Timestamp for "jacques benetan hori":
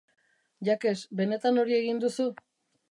0.69-1.81